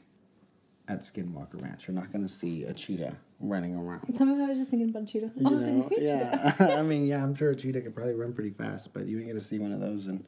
[0.89, 4.01] at Skinwalker Ranch, you're not going to see a cheetah running around.
[4.15, 5.31] Tell me, I was just thinking about cheetah.
[5.37, 5.83] You I was know?
[5.83, 6.55] thinking yeah.
[6.79, 9.27] I mean, yeah, I'm sure a cheetah could probably run pretty fast, but you ain't
[9.29, 10.25] going to see one of those in,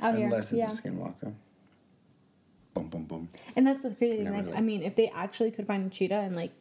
[0.00, 0.66] Out here, unless it's yeah.
[0.66, 1.34] a Skinwalker.
[2.74, 3.28] Boom, boom, boom.
[3.56, 4.32] And that's the crazy thing.
[4.32, 4.56] Like, really.
[4.56, 6.52] I mean, if they actually could find a cheetah and like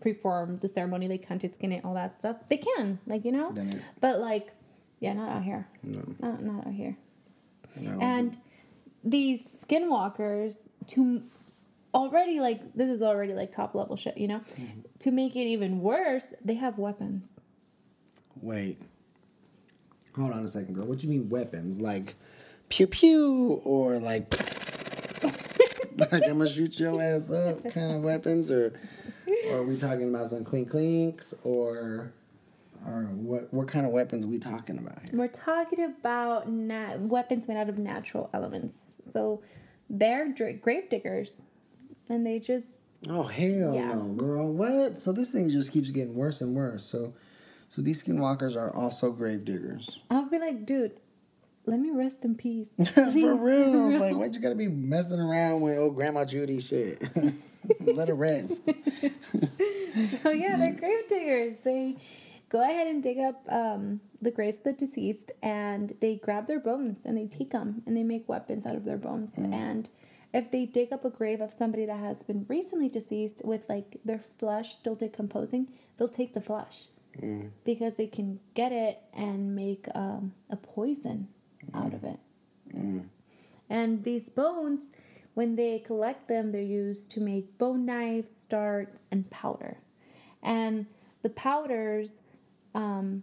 [0.00, 2.98] perform the ceremony, like hunt it, skin it, all that stuff, they can.
[3.06, 3.52] Like you know.
[3.56, 4.52] It- But like,
[5.00, 5.66] yeah, not out here.
[5.82, 6.02] No.
[6.20, 6.96] Not not out here.
[7.80, 7.98] No.
[8.00, 8.36] And
[9.02, 10.56] these skinwalkers
[10.88, 11.22] to
[11.94, 14.40] already like this is already like top level shit, you know.
[14.40, 14.80] Mm-hmm.
[15.00, 17.28] To make it even worse, they have weapons.
[18.40, 18.80] Wait.
[20.16, 20.86] Hold on a second, girl.
[20.86, 21.80] What do you mean weapons?
[21.80, 22.14] Like
[22.68, 24.32] pew pew or like
[25.98, 28.72] like I'm gonna shoot your ass up kind of weapons or
[29.48, 32.12] or are we talking about some clink clinks or
[32.86, 35.10] or what what kind of weapons we talking about here?
[35.12, 38.78] We're talking about na- weapons made out of natural elements.
[39.10, 39.42] So
[39.88, 41.42] they're dra- grave diggers,
[42.10, 42.66] and they just
[43.08, 43.88] Oh hell Yeah.
[43.94, 44.54] no, girl.
[44.54, 44.98] What?
[44.98, 46.82] So this thing just keeps getting worse and worse.
[46.84, 47.14] So
[47.70, 50.00] so these skinwalkers are also grave diggers.
[50.10, 51.00] I'll be like, dude,
[51.66, 52.68] let me rest in peace.
[52.94, 53.98] For real.
[53.98, 57.02] Like, why'd you gotta be messing around with old Grandma Judy shit?
[57.80, 58.62] Let her rest.
[60.24, 61.58] Oh yeah, they're grave diggers.
[61.60, 61.96] They
[62.48, 66.58] go ahead and dig up um, the graves of the deceased, and they grab their
[66.60, 69.36] bones and they take them and they make weapons out of their bones.
[69.36, 69.88] And
[70.32, 73.98] if they dig up a grave of somebody that has been recently deceased with like
[74.04, 76.84] their flesh still decomposing, they'll take the flesh
[77.64, 81.28] because they can get it and make um, a poison
[81.74, 82.18] out of it.
[83.68, 84.82] And these bones,
[85.34, 89.78] when they collect them, they're used to make bone knives, darts, and powder.
[90.42, 90.86] And
[91.22, 92.12] the powders,
[92.74, 93.22] um,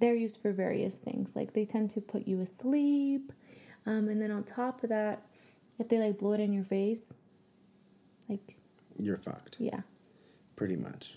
[0.00, 1.36] they're used for various things.
[1.36, 3.32] Like they tend to put you asleep.
[3.86, 5.22] Um, and then on top of that,
[5.80, 7.00] if they like blow it in your face,
[8.28, 8.54] like,
[8.98, 9.56] You're fucked.
[9.58, 9.80] yeah.
[10.54, 11.14] Pretty much.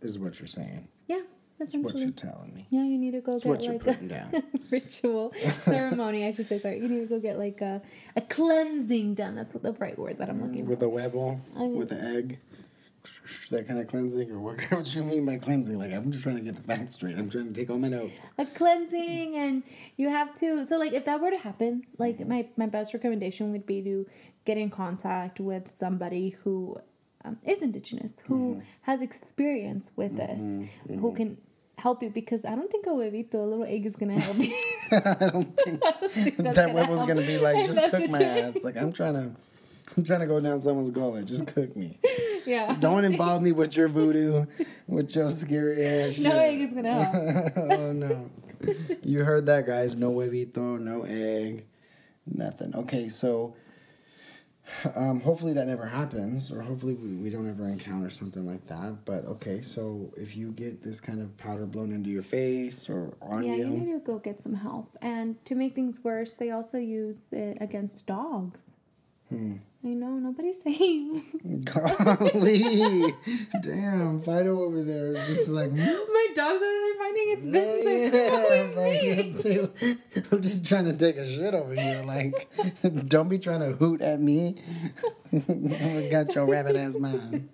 [0.00, 0.88] Is what you're saying.
[1.06, 1.20] Yeah,
[1.58, 2.66] That's what you're telling me.
[2.70, 4.42] Yeah, you need to go It's get what you're like a down.
[4.70, 6.58] ritual ceremony, I should say.
[6.58, 7.80] Sorry, you need to go get like a,
[8.16, 9.34] a cleansing done.
[9.34, 10.86] That's what the right word that I'm looking With for.
[10.86, 11.38] a webble,
[11.76, 12.38] with an egg.
[13.50, 15.78] That kind of cleansing, or what, what you mean by cleansing?
[15.78, 17.16] Like, I'm just trying to get the facts straight.
[17.16, 18.26] I'm trying to take all my notes.
[18.38, 19.62] A cleansing, and
[19.96, 20.64] you have to.
[20.64, 24.06] So, like, if that were to happen, like my my best recommendation would be to
[24.44, 26.78] get in contact with somebody who
[27.24, 28.60] um, is indigenous, who mm-hmm.
[28.82, 30.62] has experience with mm-hmm.
[30.62, 31.16] this, who mm-hmm.
[31.16, 31.38] can
[31.78, 32.10] help you.
[32.10, 34.54] Because I don't think a huevito, a little egg, is gonna help you.
[34.92, 37.78] I don't think I don't think that gonna web was help gonna be like, just
[37.90, 38.62] cook my ass.
[38.62, 39.40] Like I'm trying to,
[39.96, 41.26] I'm trying to go down someone's gullet.
[41.26, 41.98] Just cook me.
[42.46, 42.76] Yeah.
[42.78, 44.46] Don't involve me with your voodoo,
[44.86, 46.18] with your scary ass.
[46.18, 47.52] No egg is gonna help.
[47.56, 48.30] oh no.
[49.02, 49.96] You heard that, guys.
[49.96, 51.66] No huevito, no egg,
[52.26, 52.74] nothing.
[52.74, 53.54] Okay, so
[54.96, 59.04] um, hopefully that never happens, or hopefully we, we don't ever encounter something like that.
[59.04, 63.14] But okay, so if you get this kind of powder blown into your face or
[63.20, 64.96] on Yeah, you you, need to go get some help.
[65.02, 68.62] And to make things worse, they also use it against dogs.
[69.28, 69.56] Hmm.
[69.84, 71.22] I know, nobody's saying.
[71.64, 73.12] golly,
[73.60, 75.72] damn, Fido over there is just like.
[75.72, 78.14] My dog's over there finding its business.
[78.14, 78.30] Yeah,
[80.22, 82.02] like, I'm just trying to take a shit over here.
[82.02, 82.48] Like,
[83.08, 84.56] don't be trying to hoot at me.
[85.34, 87.50] I got your rabbit ass mind.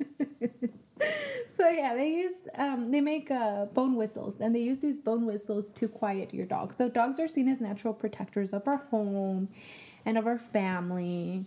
[1.56, 5.26] So yeah, they use um, they make uh, bone whistles, and they use these bone
[5.26, 6.74] whistles to quiet your dog.
[6.74, 9.48] So dogs are seen as natural protectors of our home
[10.06, 11.44] and of our family.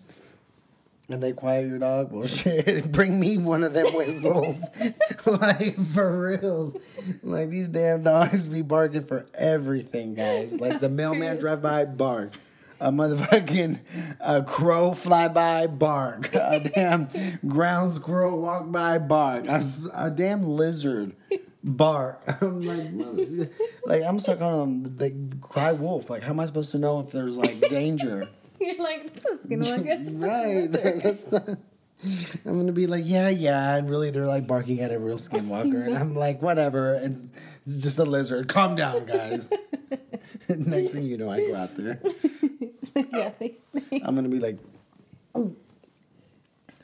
[1.14, 2.12] And they quiet your dog?
[2.12, 4.62] Well, shit, bring me one of them whistles.
[5.28, 6.76] like, for reals.
[7.22, 10.60] Like, these damn dogs be barking for everything, guys.
[10.64, 12.34] Like, the mailman drive by, bark.
[12.80, 16.34] A motherfucking a crow fly by, bark.
[16.34, 17.08] A damn
[17.46, 19.46] ground squirrel walk by, bark.
[19.94, 21.16] a damn lizard,
[21.64, 22.24] bark.
[22.42, 23.52] I'm like,
[23.86, 24.96] like I'm stuck on them.
[24.96, 26.10] They cry wolf.
[26.10, 28.30] Like, how am I supposed to know if there's like danger?
[28.68, 30.22] You're like, this is gonna look good.
[30.22, 30.68] right.
[31.04, 31.50] That's not,
[32.46, 35.86] I'm gonna be like, yeah, yeah, and really they're like barking at a real skinwalker,
[35.86, 36.96] and I'm like, whatever.
[36.96, 37.28] It's,
[37.66, 38.48] it's just a lizard.
[38.48, 39.52] Calm down, guys.
[40.50, 42.00] Next thing you know, I go out there.
[42.96, 44.60] yeah, they, they, I'm gonna be like,
[45.36, 45.56] oh,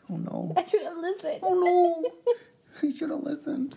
[0.09, 1.39] oh no, I should have listened.
[1.43, 2.33] oh no,
[2.81, 3.75] I should have listened.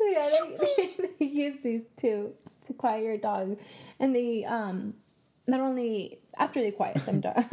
[0.00, 0.30] yeah,
[0.76, 2.32] they, they use these to
[2.66, 3.58] to quiet your dog,
[4.00, 4.94] and they um
[5.46, 7.34] not only after they quiet them down.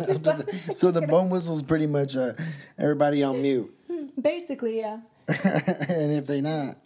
[0.00, 2.32] like- So the bone whistle's pretty much uh,
[2.78, 3.72] everybody on mute,
[4.20, 5.00] basically, yeah.
[5.28, 6.76] and if they not.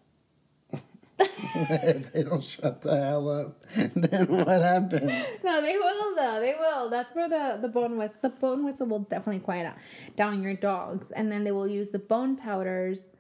[1.21, 5.43] if they don't shut the hell up, then what happens?
[5.43, 6.39] No, they will though.
[6.41, 6.89] They will.
[6.91, 8.19] That's where the the bone whistle.
[8.23, 9.75] The bone whistle will definitely quiet out,
[10.17, 13.11] down your dogs, and then they will use the bone powders,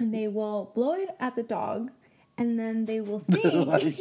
[0.00, 1.92] and they will blow it at the dog,
[2.36, 3.66] and then they will sing.
[3.66, 3.94] like,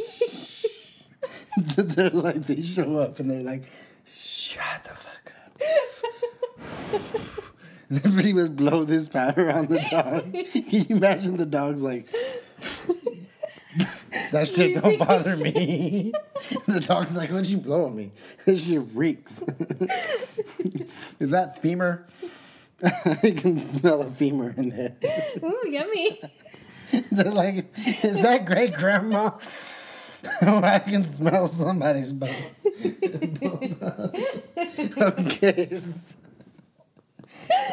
[1.78, 3.66] they're like, they show up and they're like,
[4.06, 5.44] shut the fuck up.
[8.02, 10.34] pretty much blow this powder on the dog.
[10.34, 12.08] Can you imagine the dog's like,
[14.32, 16.12] that shit don't bother me.
[16.68, 18.12] the dog's like, what'd you blow on me?
[18.46, 19.44] This shit reeks.
[21.20, 22.06] Is that femur?
[22.84, 24.96] I can smell a femur in there.
[25.44, 26.20] Ooh, yummy.
[27.12, 27.68] They're like,
[28.04, 29.32] is that great grandma?
[30.42, 32.30] I can smell somebody's bone.
[35.02, 35.68] okay.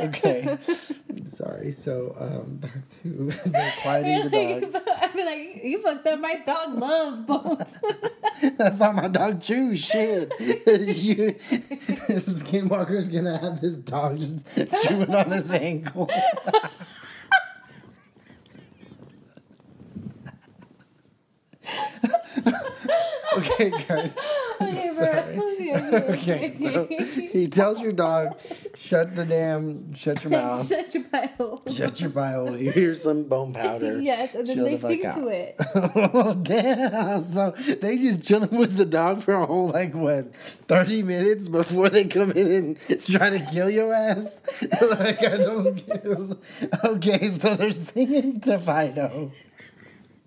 [0.01, 0.59] Okay.
[1.25, 1.71] Sorry.
[1.71, 4.85] So, um, back to the quieting the dogs.
[5.03, 6.21] I'd be like, you fucked up.
[6.21, 7.79] My dog loves bones.
[8.59, 9.85] That's how my dog chews.
[9.85, 10.33] Shit.
[10.41, 16.11] you, this skinwalker's gonna have this dog just chewing on his ankle.
[23.41, 24.17] Okay, guys.
[24.61, 24.67] Bro.
[24.95, 25.37] Sorry.
[26.11, 28.39] Okay, so he tells your dog,
[28.77, 31.63] shut the damn, shut your mouth, Shut your pile.
[31.73, 32.53] shut your bile.
[32.53, 34.01] Here's some bone powder.
[34.01, 35.57] Yes, and then Chill they the sing to it.
[35.75, 37.23] oh damn!
[37.23, 41.89] So they just chilling with the dog for a whole like what thirty minutes before
[41.89, 42.77] they come in and
[43.07, 44.41] try to kill your ass.
[44.99, 46.05] like I don't get.
[46.85, 49.33] Okay, so they're singing to Fido.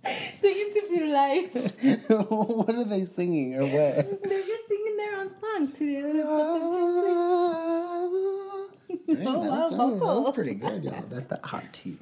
[0.36, 0.80] Singing to
[1.13, 2.10] life.
[2.30, 3.70] what are they singing or what?
[4.24, 6.20] They're just singing their own song to the other put
[9.08, 11.02] them to Dang, Oh, wow, song, that was pretty good, y'all.
[11.10, 11.98] That's that hot tea.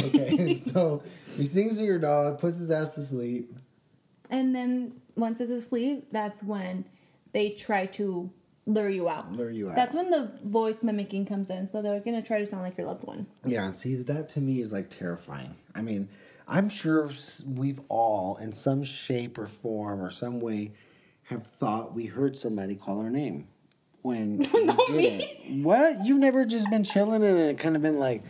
[0.00, 1.02] Okay, so
[1.36, 3.52] he sings to your dog, puts his ass to sleep.
[4.30, 6.84] And then once it's asleep, that's when
[7.32, 8.30] they try to
[8.66, 9.32] lure you out.
[9.32, 9.76] Lure you out.
[9.76, 11.66] That's when the voice mimicking comes in.
[11.66, 13.26] So they're gonna try to sound like your loved one.
[13.44, 15.56] Yeah, see, that to me is like terrifying.
[15.74, 16.08] I mean,
[16.46, 17.10] I'm sure
[17.46, 20.72] we've all, in some shape or form or some way,
[21.24, 23.46] have thought we heard somebody call our name
[24.02, 25.62] when we didn't.
[25.62, 26.04] What?
[26.04, 28.22] You've never just been chilling and it kind of been like,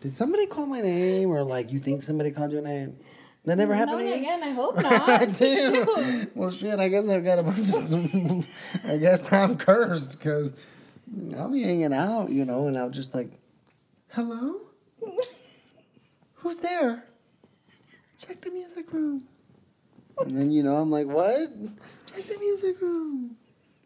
[0.00, 1.30] did somebody call my name?
[1.30, 2.96] Or like, you think somebody called your name?
[3.44, 5.06] That never happened no, to again, I hope not.
[5.06, 5.34] Damn.
[5.34, 6.30] Shoot.
[6.34, 6.78] Well, shit.
[6.78, 8.84] I guess I've got a bunch of.
[8.84, 10.66] I guess I'm cursed because
[11.36, 13.30] I'll be hanging out, you know, and I'll just like,
[14.12, 14.60] hello,
[16.34, 17.04] who's there?
[18.18, 19.24] Check the music room.
[20.18, 21.48] And then you know I'm like, what?
[22.14, 23.36] Check the music room.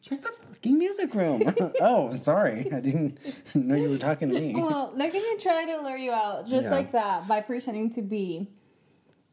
[0.03, 1.43] Check the fucking music room.
[1.81, 3.19] oh, sorry, I didn't
[3.55, 4.55] know you were talking to me.
[4.55, 6.71] Well, they're gonna try to lure you out just Yeah.
[6.73, 8.49] like that by pretending to be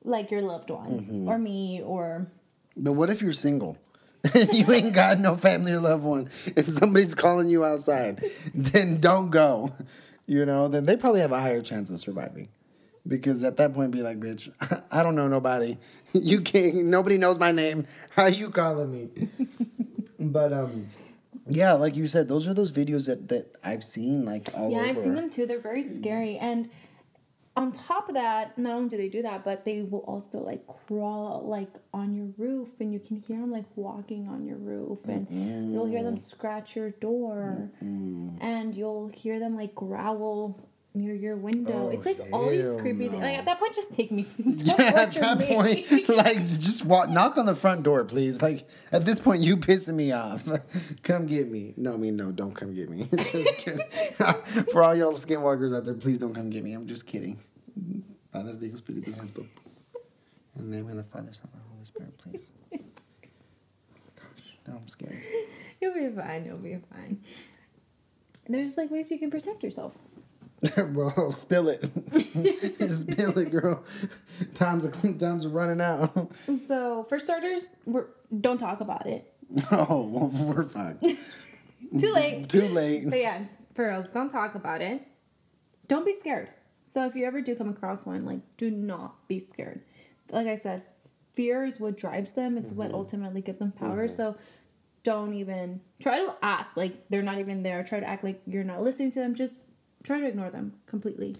[0.03, 1.27] like your loved ones Mm-hmm.
[1.27, 2.27] or me or
[2.77, 3.77] But what if you're single?
[4.53, 8.21] you ain't got no family or loved one, and somebody's calling you outside,
[8.53, 9.73] then don't go.
[10.27, 12.47] You know, then they probably have a higher chance of surviving.
[13.07, 14.51] Because at that point, be like, bitch,
[14.91, 15.77] I don't know nobody.
[16.13, 17.87] You can't, nobody knows my name.
[18.15, 19.27] How you calling me?
[20.19, 20.85] but, um,
[21.47, 24.81] yeah, like you said, those are those videos that, that I've seen, like, all yeah,
[24.81, 24.87] over.
[24.87, 25.47] I've seen them too.
[25.47, 26.69] They're very scary and.
[27.53, 30.65] On top of that, not only do they do that, but they will also like
[30.67, 34.99] crawl like on your roof, and you can hear them like walking on your roof,
[35.05, 35.27] and
[35.73, 40.59] you'll hear them scratch your door, and you'll hear them like growl
[40.93, 41.87] near your window.
[41.87, 43.11] Oh, it's like all these creepy no.
[43.11, 43.23] things.
[43.23, 44.25] Like at that point, just take me.
[44.37, 48.41] Yeah, at that point, like just walk, knock on the front door, please.
[48.41, 50.47] Like at this point, you pissing me off.
[51.03, 51.73] come get me.
[51.77, 53.03] No, I mean no, don't come get me.
[54.71, 56.73] For all y'all skinwalkers out there, please don't come get me.
[56.73, 57.37] I'm just kidding.
[58.31, 59.45] Padre, Hijo, Espíritu Santo.
[60.57, 62.47] In the name of the Father, Son, and the Holy Spirit, please.
[62.73, 65.21] Oh my gosh, now I'm scared.
[65.81, 66.45] You'll be fine.
[66.45, 67.21] You'll be fine.
[68.47, 69.97] There's like ways you can protect yourself.
[70.93, 71.83] well, spill it.
[71.85, 73.83] spill it, girl.
[74.53, 76.31] Times are times are running out.
[76.67, 78.07] So for starters, we're,
[78.39, 79.27] don't talk about it.
[79.71, 81.05] Oh, well, we're fucked.
[81.99, 82.47] Too late.
[82.47, 83.03] Too late.
[83.09, 83.43] But yeah,
[83.75, 85.05] for reals, don't talk about it.
[85.89, 86.49] Don't be scared.
[86.93, 89.81] So if you ever do come across one, like do not be scared.
[90.31, 90.83] Like I said,
[91.33, 92.57] fear is what drives them.
[92.57, 92.95] It's what mm-hmm.
[92.95, 94.05] ultimately gives them power.
[94.05, 94.15] Mm-hmm.
[94.15, 94.37] So
[95.03, 97.83] don't even try to act like they're not even there.
[97.83, 99.35] Try to act like you're not listening to them.
[99.35, 99.63] Just
[100.03, 101.35] try to ignore them completely.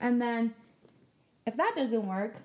[0.00, 0.54] And then
[1.46, 2.36] if that doesn't work,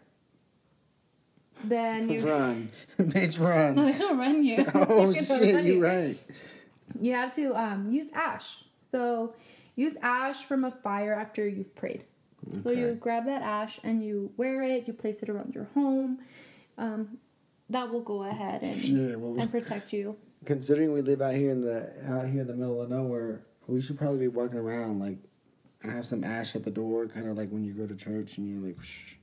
[1.63, 3.75] then you Run, bitch, run.
[3.75, 4.65] They're gonna run you.
[4.73, 5.83] Oh shit, run you you.
[5.83, 6.15] right.
[6.99, 8.63] You have to um, use ash.
[8.91, 9.35] So
[9.75, 12.03] use ash from a fire after you've prayed.
[12.63, 14.87] So you grab that ash and you wear it.
[14.87, 16.19] You place it around your home.
[16.77, 17.17] Um,
[17.69, 20.15] that will go ahead and Yeah, well, and protect you.
[20.45, 23.81] considering we live out here in the out here in the middle of nowhere, we
[23.81, 25.17] should probably be walking around like
[25.83, 28.47] have some ash at the door, kind of like when you go to church and
[28.47, 29.15] you like shh,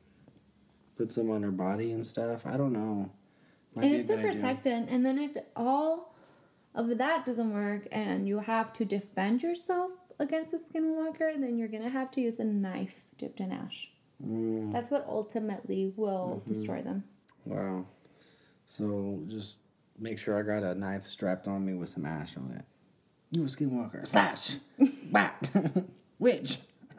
[0.96, 2.46] put some on our body and stuff.
[2.46, 3.10] I don't know.
[3.74, 4.32] Might be a it's a good idea.
[4.32, 4.88] protectant.
[4.90, 6.14] And then if all
[6.74, 11.68] of that doesn't work and you have to defend yourself against a skinwalker, then you're
[11.68, 13.90] gonna have to use a knife dipped in ash.
[14.24, 16.48] Mm, That's what ultimately will Mm-hmm.
[16.54, 17.04] destroy them.
[17.44, 17.84] wow.
[18.78, 19.54] So just
[19.98, 22.64] make sure I got a knife strapped on me with some ash on it.
[23.30, 24.06] You a skinwalker?
[24.06, 24.56] Slash,
[25.10, 25.38] whack,
[26.18, 26.58] witch.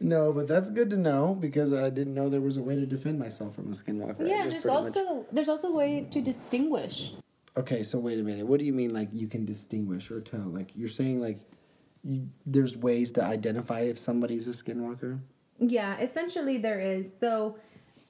[0.00, 2.86] no, but that's good to know because I didn't know there was a way to
[2.86, 4.26] defend myself from a skinwalker.
[4.28, 7.14] Yeah, there's pretty much- also there's also a way to distinguish.
[7.56, 8.46] Okay, so wait a minute.
[8.46, 10.40] What do you mean, like you can distinguish or tell?
[10.40, 11.38] Like you're saying, like
[12.04, 15.20] you, there's ways to identify if somebody's a skinwalker.
[15.58, 17.12] Yeah, essentially there is.
[17.18, 17.56] So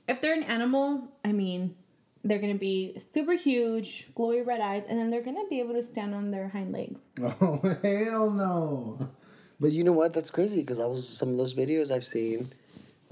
[0.09, 1.77] if they're an animal, I mean,
[2.25, 5.83] they're gonna be super huge, glowy red eyes, and then they're gonna be able to
[5.83, 7.03] stand on their hind legs.
[7.23, 8.99] Oh hell no!
[9.59, 10.13] But you know what?
[10.13, 12.53] That's crazy because all those, some of those videos I've seen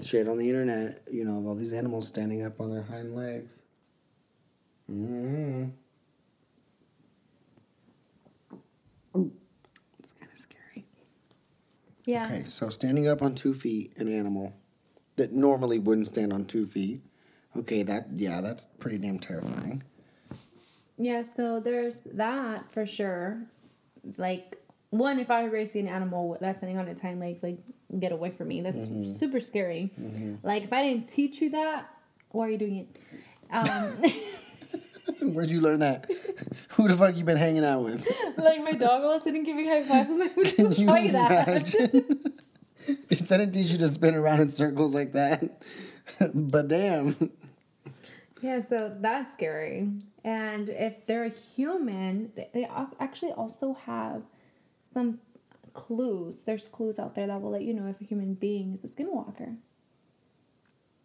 [0.03, 3.15] shared on the internet, you know, of all these animals standing up on their hind
[3.15, 3.55] legs.
[4.91, 5.71] Mm.
[9.99, 10.85] It's kind of scary.
[12.05, 12.25] Yeah.
[12.25, 14.53] Okay, so standing up on two feet, an animal
[15.15, 17.01] that normally wouldn't stand on two feet.
[17.57, 19.83] Okay, that yeah, that's pretty damn terrifying.
[20.97, 23.45] Yeah, so there's that for sure.
[24.17, 24.57] Like
[24.97, 27.57] one, if I ever see an animal that's standing on its hind legs, like
[27.99, 28.61] get away from me.
[28.61, 29.07] That's Mm-hmm.
[29.07, 29.91] super scary.
[30.43, 31.89] Like if I didn't teach you that,
[32.31, 32.97] why are you doing it?
[33.51, 34.11] Um,
[35.33, 36.05] Where'd you learn that?
[36.71, 38.05] Who the fuck you been hanging out with?
[38.37, 40.09] like my dog was sitting giving high fives.
[40.11, 41.47] I'm like, who you tell you that?
[41.47, 42.19] imagine?
[43.09, 45.59] If that didn't teach you to spin around in circles like that.
[46.35, 47.15] but damn.
[48.41, 49.89] Yeah, so that's scary.
[50.23, 52.69] And if they're a human, they
[52.99, 54.21] actually also have
[54.95, 55.19] some
[55.73, 56.45] clues.
[56.45, 58.87] There's clues out there that will let you know if a human being is a
[58.87, 59.57] skinwalker.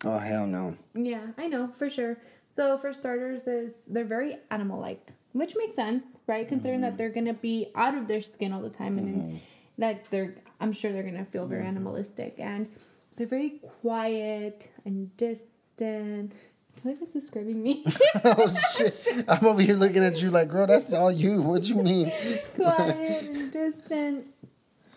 [0.04, 0.76] Oh hell no.
[0.94, 2.16] Yeah, I know for sure.
[2.56, 6.46] So for starters, is they're very animal-like, which makes sense, right?
[6.48, 6.96] Considering that mm-hmm.
[6.98, 9.40] they're gonna be out of their skin all the time, and then
[9.78, 11.76] that they're, I'm sure they're gonna feel very mm-hmm.
[11.76, 12.68] animalistic, and
[13.16, 16.32] they're very quiet and distant.
[16.80, 17.84] I feel like it's describing me.
[18.24, 19.24] oh shit.
[19.28, 21.42] I'm over here looking at you like, girl, that's all you.
[21.42, 22.08] What do you mean?
[22.10, 24.24] It's quiet and distant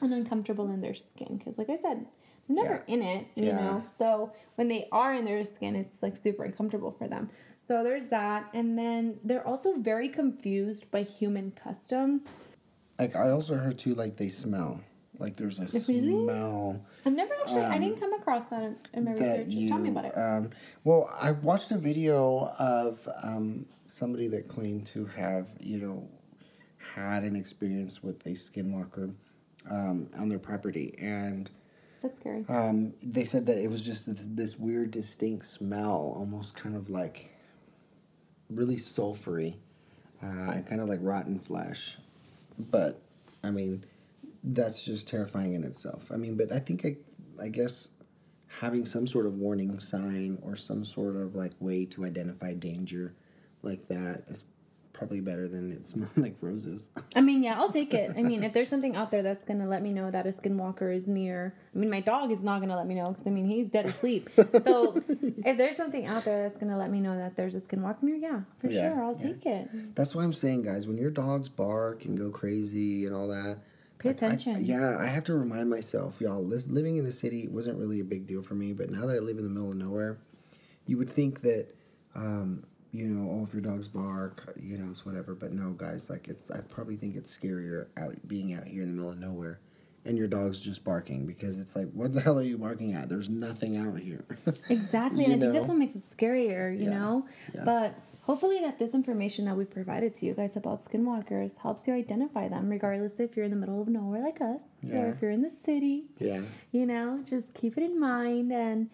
[0.02, 2.06] and uncomfortable in their skin because like i said
[2.50, 3.56] they're never in it you Yeah.
[3.56, 7.30] know so when they are in their skin it's like super uncomfortable for them
[7.66, 12.28] so there's that and then they're also very confused by human customs
[13.00, 14.82] Like I also heard too, like they smell.
[15.20, 16.26] Like there's a Really?
[16.26, 19.68] smell i've never actually i didn't come across that in, in my Um, research you.
[19.70, 20.50] tell me about it Um,
[20.84, 26.08] well, I watched a video of um, somebody that claimed to have, you know,
[26.96, 29.14] had an experience with a skinwalker
[29.70, 31.50] um, on their property, and
[32.02, 36.56] that's scary um, they said that it was just this, this weird, distinct smell, almost
[36.56, 37.30] kind of like
[38.50, 39.56] really sulfury,
[40.22, 41.98] uh, and kind of like rotten flesh.
[42.60, 43.00] But
[43.44, 43.84] I mean,
[44.44, 46.10] that's just terrifying in itself.
[46.12, 46.98] I mean, but I think I,
[47.42, 47.90] I guess
[48.60, 53.14] having some sort of warning sign or some sort of like way to identify danger
[53.62, 54.44] like that is
[54.92, 56.90] probably better than it smells like roses.
[57.16, 58.14] I mean, yeah, I'll take it.
[58.16, 60.96] I mean, if there's something out there that's gonna let me know that a skinwalker
[60.96, 63.46] is near, I mean, my dog is not gonna let me know because I mean
[63.46, 64.28] he's dead asleep.
[64.62, 68.04] So if there's something out there that's gonna let me know that there's a skinwalker
[68.04, 69.28] near, yeah, for Yeah, sure, I'll yeah.
[69.28, 69.68] take it.
[69.96, 70.86] That's what I'm saying, guys.
[70.88, 73.60] When your dogs bark and go crazy and all that,
[74.04, 74.66] Pay like, I- attention.
[74.66, 76.44] yeah, I have to remind myself, y'all.
[76.44, 79.16] Li- living in the city wasn't really a big deal for me, but now that
[79.16, 80.20] I live in the middle of nowhere,
[80.86, 81.68] you would think that,
[82.16, 85.34] um, you know, oh, if your dogs bark, you know, it's whatever.
[85.34, 86.52] But no, guys, like it's.
[86.52, 89.60] I probably think it's scarier out being out here in the middle of nowhere,
[90.06, 93.10] and your dog's just barking because it's like, what the hell are you barking at?
[93.10, 94.26] There's nothing out here.
[94.70, 97.28] Exactly, and I think that's what makes it scarier, you Yeah, know.
[97.56, 97.64] yeah.
[97.66, 101.94] But hopefully, that this information that we provided to you guys about skinwalkers helps you
[101.94, 105.02] identify them, regardless if you're in the middle of nowhere like us, Yeah.
[105.04, 106.06] or if you're in the city.
[106.20, 106.42] yeah.
[106.72, 108.90] You know, just keep it in mind and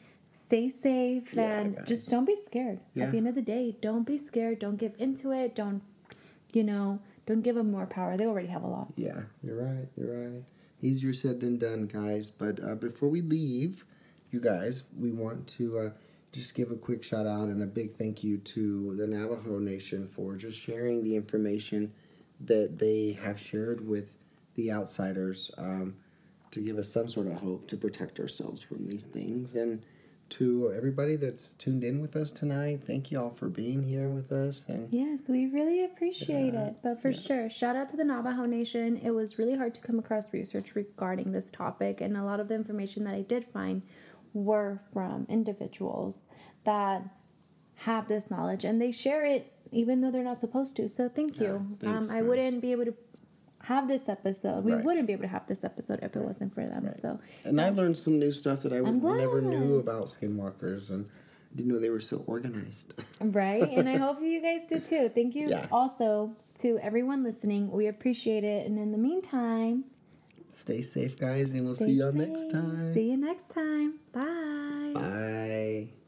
[0.46, 1.88] stay safe Yeah, and guys.
[1.88, 2.80] just don't be scared.
[2.94, 3.06] Yeah.
[3.06, 4.60] At the end of the day, don't be scared.
[4.60, 5.56] Don't give into it.
[5.56, 5.82] Don't,
[6.54, 8.18] you know, don't give them more power.
[8.18, 8.88] They already have a lot.
[8.96, 9.88] Yeah, you're right.
[9.96, 10.44] You're right.
[10.82, 12.30] Easier said than done, guys.
[12.32, 13.86] But uh, before we leave,
[14.32, 15.90] you guys, we want to uh,
[16.32, 20.08] just give a quick shout out and a big thank you to the Navajo Nation
[20.08, 21.92] for just sharing the information
[22.42, 24.18] that they have shared with
[24.56, 25.96] the outsiders um,
[26.52, 29.54] to give us some sort of hope to protect ourselves from these things.
[29.54, 29.84] And
[30.30, 34.32] to everybody that's tuned in with us tonight, thank you all for being here with
[34.32, 34.62] us.
[34.68, 36.78] And Yes, we really appreciate it.
[36.84, 37.20] But for yeah.
[37.20, 38.98] sure, shout out to the Navajo Nation.
[38.98, 42.48] It was really hard to come across research regarding this topic, and a lot of
[42.48, 43.82] the information that I did find
[44.34, 46.22] were from individuals
[46.64, 47.04] that
[47.76, 50.90] have this knowledge and they share it even though they're not supposed to.
[50.90, 51.66] So thank you.
[51.82, 52.94] Yeah, thanks, um, I wouldn't be able to
[53.64, 54.64] have this episode.
[54.64, 54.84] We Right.
[54.84, 56.86] wouldn't be able to have this episode if it wasn't for them.
[56.86, 56.98] Right.
[56.98, 61.08] So And I learned some new stuff that I never knew about skinwalkers and
[61.56, 62.94] didn't know they were so organized.
[63.22, 63.64] Right.
[63.64, 65.10] And I hope you guys do too.
[65.10, 65.68] Thank you Yeah.
[65.72, 67.70] also to everyone listening.
[67.72, 68.66] We appreciate it.
[68.66, 69.84] And in the meantime,
[70.60, 72.28] Stay safe, guys, and we'll Stay see y'all safe.
[72.28, 72.94] next time.
[72.94, 73.94] See you next time.
[74.12, 74.92] Bye.
[74.94, 75.99] Bye.